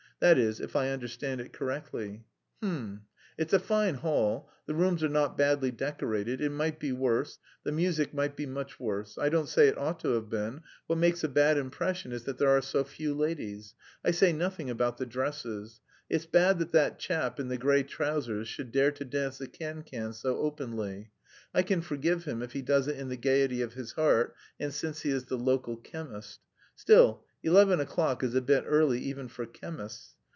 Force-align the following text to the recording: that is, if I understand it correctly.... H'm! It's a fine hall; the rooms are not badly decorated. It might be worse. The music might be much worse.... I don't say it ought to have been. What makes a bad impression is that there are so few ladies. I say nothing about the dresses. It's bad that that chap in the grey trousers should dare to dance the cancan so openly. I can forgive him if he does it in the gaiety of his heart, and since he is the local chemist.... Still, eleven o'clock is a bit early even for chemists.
that 0.19 0.37
is, 0.37 0.59
if 0.59 0.75
I 0.75 0.89
understand 0.89 1.41
it 1.41 1.51
correctly.... 1.51 2.27
H'm! 2.61 3.07
It's 3.39 3.53
a 3.53 3.59
fine 3.59 3.95
hall; 3.95 4.51
the 4.67 4.75
rooms 4.75 5.03
are 5.03 5.09
not 5.09 5.35
badly 5.35 5.71
decorated. 5.71 6.39
It 6.39 6.51
might 6.51 6.77
be 6.79 6.91
worse. 6.91 7.39
The 7.63 7.71
music 7.71 8.13
might 8.13 8.35
be 8.35 8.45
much 8.45 8.79
worse.... 8.79 9.17
I 9.17 9.29
don't 9.29 9.49
say 9.49 9.67
it 9.67 9.79
ought 9.79 9.99
to 10.01 10.09
have 10.09 10.29
been. 10.29 10.61
What 10.85 10.99
makes 10.99 11.23
a 11.23 11.27
bad 11.27 11.57
impression 11.57 12.11
is 12.11 12.25
that 12.25 12.37
there 12.37 12.51
are 12.55 12.61
so 12.61 12.83
few 12.83 13.15
ladies. 13.15 13.73
I 14.05 14.11
say 14.11 14.31
nothing 14.31 14.69
about 14.69 14.99
the 14.99 15.07
dresses. 15.07 15.81
It's 16.07 16.27
bad 16.27 16.59
that 16.59 16.71
that 16.71 16.99
chap 16.99 17.39
in 17.39 17.47
the 17.47 17.57
grey 17.57 17.81
trousers 17.81 18.47
should 18.47 18.71
dare 18.71 18.91
to 18.91 19.03
dance 19.03 19.39
the 19.39 19.47
cancan 19.47 20.13
so 20.13 20.37
openly. 20.37 21.09
I 21.51 21.63
can 21.63 21.81
forgive 21.81 22.25
him 22.25 22.43
if 22.43 22.51
he 22.51 22.61
does 22.61 22.87
it 22.87 22.99
in 22.99 23.09
the 23.09 23.17
gaiety 23.17 23.63
of 23.63 23.73
his 23.73 23.93
heart, 23.93 24.35
and 24.59 24.71
since 24.71 25.01
he 25.01 25.09
is 25.09 25.25
the 25.25 25.37
local 25.39 25.77
chemist.... 25.77 26.41
Still, 26.75 27.23
eleven 27.43 27.79
o'clock 27.79 28.23
is 28.23 28.35
a 28.35 28.41
bit 28.41 28.63
early 28.67 28.99
even 28.99 29.27
for 29.27 29.47
chemists. 29.47 30.13